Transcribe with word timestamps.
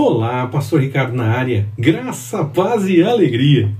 Olá, 0.00 0.46
Pastor 0.46 0.80
Ricardo 0.80 1.12
na 1.12 1.24
área. 1.24 1.68
Graça, 1.76 2.44
paz 2.44 2.86
e 2.86 3.02
alegria. 3.02 3.74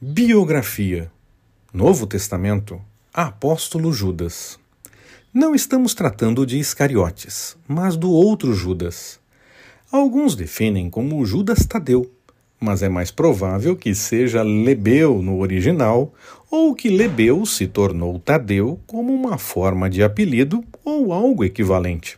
Biografia. 0.00 1.10
Novo 1.72 2.06
Testamento. 2.06 2.80
Apóstolo 3.12 3.92
Judas. 3.92 4.60
Não 5.34 5.56
estamos 5.56 5.92
tratando 5.92 6.46
de 6.46 6.56
Iscariotes, 6.56 7.56
mas 7.66 7.96
do 7.96 8.12
outro 8.12 8.54
Judas. 8.54 9.18
Alguns 9.90 10.36
definem 10.36 10.88
como 10.88 11.26
Judas 11.26 11.66
Tadeu, 11.66 12.08
mas 12.64 12.82
é 12.82 12.88
mais 12.88 13.10
provável 13.10 13.76
que 13.76 13.94
seja 13.94 14.42
Lebeu 14.42 15.20
no 15.20 15.38
original, 15.38 16.14
ou 16.50 16.74
que 16.74 16.88
Lebeu 16.88 17.44
se 17.44 17.66
tornou 17.66 18.18
Tadeu 18.18 18.80
como 18.86 19.12
uma 19.12 19.36
forma 19.36 19.90
de 19.90 20.02
apelido 20.02 20.64
ou 20.82 21.12
algo 21.12 21.44
equivalente. 21.44 22.16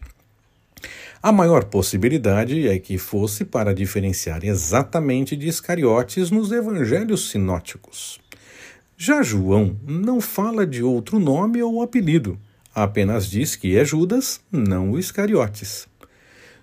A 1.20 1.32
maior 1.32 1.64
possibilidade 1.64 2.68
é 2.68 2.78
que 2.78 2.96
fosse 2.96 3.44
para 3.44 3.74
diferenciar 3.74 4.44
exatamente 4.44 5.34
de 5.34 5.48
Iscariotes 5.48 6.30
nos 6.30 6.52
evangelhos 6.52 7.30
sinóticos. 7.30 8.20
Já 8.96 9.24
João 9.24 9.76
não 9.84 10.20
fala 10.20 10.64
de 10.64 10.80
outro 10.80 11.18
nome 11.18 11.60
ou 11.60 11.82
apelido, 11.82 12.38
apenas 12.72 13.28
diz 13.28 13.56
que 13.56 13.76
é 13.76 13.84
Judas, 13.84 14.40
não 14.52 14.92
o 14.92 14.98
Iscariotes. 14.98 15.88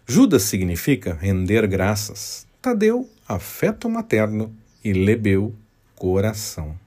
Judas 0.08 0.44
significa 0.44 1.18
render 1.20 1.68
graças, 1.68 2.48
Tadeu, 2.64 3.10
afeto 3.28 3.90
materno 3.90 4.56
e 4.82 4.94
Lebeu, 4.94 5.54
coração. 5.98 6.80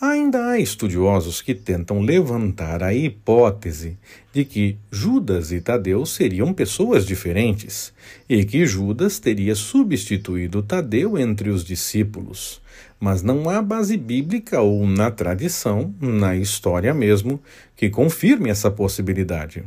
Ainda 0.00 0.48
há 0.48 0.58
estudiosos 0.58 1.40
que 1.40 1.54
tentam 1.54 2.00
levantar 2.00 2.82
a 2.82 2.92
hipótese 2.92 3.96
de 4.32 4.44
que 4.44 4.76
Judas 4.90 5.52
e 5.52 5.60
Tadeu 5.60 6.04
seriam 6.04 6.52
pessoas 6.52 7.06
diferentes 7.06 7.92
e 8.28 8.44
que 8.44 8.66
Judas 8.66 9.20
teria 9.20 9.54
substituído 9.54 10.60
Tadeu 10.60 11.16
entre 11.16 11.50
os 11.50 11.62
discípulos, 11.62 12.60
mas 12.98 13.22
não 13.22 13.48
há 13.48 13.62
base 13.62 13.96
bíblica 13.96 14.60
ou 14.60 14.88
na 14.88 15.08
tradição, 15.08 15.94
na 16.00 16.34
história 16.34 16.92
mesmo, 16.92 17.40
que 17.76 17.88
confirme 17.88 18.50
essa 18.50 18.72
possibilidade. 18.72 19.62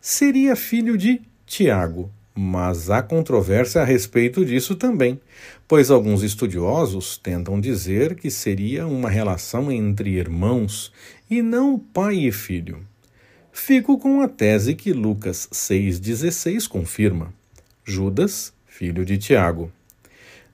Seria 0.00 0.56
filho 0.56 0.98
de 0.98 1.22
Tiago, 1.46 2.10
mas 2.34 2.90
há 2.90 3.02
controvérsia 3.02 3.82
a 3.82 3.84
respeito 3.84 4.44
disso 4.44 4.74
também, 4.74 5.20
pois 5.68 5.90
alguns 5.90 6.22
estudiosos 6.22 7.18
tentam 7.18 7.60
dizer 7.60 8.14
que 8.14 8.30
seria 8.30 8.86
uma 8.86 9.10
relação 9.10 9.70
entre 9.70 10.10
irmãos 10.10 10.92
e 11.30 11.42
não 11.42 11.78
pai 11.78 12.16
e 12.16 12.32
filho. 12.32 12.80
Fico 13.52 13.98
com 13.98 14.22
a 14.22 14.28
tese 14.28 14.74
que 14.74 14.92
Lucas 14.92 15.48
6,16 15.52 16.66
confirma: 16.66 17.34
Judas, 17.84 18.52
filho 18.66 19.04
de 19.04 19.18
Tiago. 19.18 19.70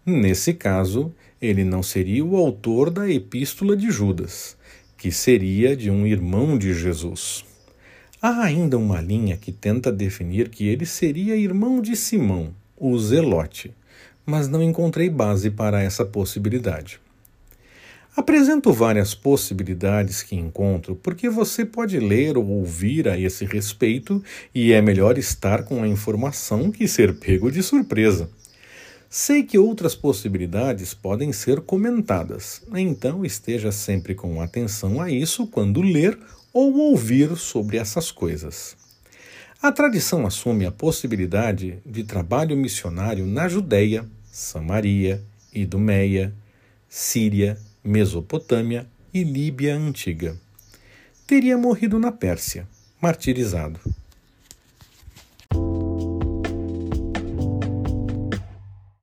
Nesse 0.04 0.52
caso, 0.54 1.14
ele 1.40 1.62
não 1.62 1.82
seria 1.82 2.24
o 2.24 2.36
autor 2.36 2.90
da 2.90 3.08
Epístola 3.08 3.76
de 3.76 3.90
Judas, 3.90 4.56
que 4.96 5.12
seria 5.12 5.76
de 5.76 5.90
um 5.90 6.06
irmão 6.06 6.58
de 6.58 6.74
Jesus. 6.74 7.47
Há 8.20 8.42
ainda 8.42 8.76
uma 8.76 9.00
linha 9.00 9.36
que 9.36 9.52
tenta 9.52 9.92
definir 9.92 10.48
que 10.48 10.66
ele 10.66 10.84
seria 10.84 11.36
irmão 11.36 11.80
de 11.80 11.94
Simão, 11.94 12.52
o 12.76 12.98
Zelote, 12.98 13.72
mas 14.26 14.48
não 14.48 14.60
encontrei 14.60 15.08
base 15.08 15.52
para 15.52 15.80
essa 15.80 16.04
possibilidade. 16.04 17.00
Apresento 18.16 18.72
várias 18.72 19.14
possibilidades 19.14 20.20
que 20.24 20.34
encontro 20.34 20.96
porque 20.96 21.28
você 21.28 21.64
pode 21.64 22.00
ler 22.00 22.36
ou 22.36 22.44
ouvir 22.44 23.06
a 23.06 23.16
esse 23.16 23.44
respeito 23.44 24.20
e 24.52 24.72
é 24.72 24.82
melhor 24.82 25.16
estar 25.16 25.62
com 25.62 25.80
a 25.80 25.86
informação 25.86 26.72
que 26.72 26.88
ser 26.88 27.20
pego 27.20 27.52
de 27.52 27.62
surpresa. 27.62 28.28
Sei 29.10 29.42
que 29.42 29.56
outras 29.58 29.94
possibilidades 29.94 30.92
podem 30.92 31.32
ser 31.32 31.62
comentadas, 31.62 32.60
então 32.74 33.24
esteja 33.24 33.72
sempre 33.72 34.14
com 34.14 34.42
atenção 34.42 35.00
a 35.00 35.10
isso 35.10 35.46
quando 35.46 35.80
ler 35.80 36.18
ou 36.52 36.76
ouvir 36.76 37.34
sobre 37.36 37.78
essas 37.78 38.10
coisas. 38.10 38.76
A 39.62 39.72
tradição 39.72 40.26
assume 40.26 40.66
a 40.66 40.70
possibilidade 40.70 41.78
de 41.86 42.04
trabalho 42.04 42.54
missionário 42.54 43.24
na 43.24 43.48
Judéia, 43.48 44.04
Samaria, 44.30 45.24
Idumeia, 45.54 46.34
Síria, 46.86 47.58
Mesopotâmia 47.82 48.86
e 49.12 49.24
Líbia 49.24 49.74
antiga. 49.74 50.36
Teria 51.26 51.56
morrido 51.56 51.98
na 51.98 52.12
Pérsia, 52.12 52.68
martirizado. 53.00 53.80